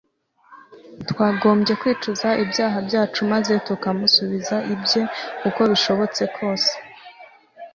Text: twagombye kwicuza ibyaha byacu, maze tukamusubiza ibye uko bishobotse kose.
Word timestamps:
twagombye 1.09 1.73
kwicuza 1.81 2.27
ibyaha 2.43 2.77
byacu, 2.87 3.19
maze 3.33 3.53
tukamusubiza 3.67 4.55
ibye 4.73 5.01
uko 5.47 5.61
bishobotse 5.71 6.21
kose. 6.35 6.73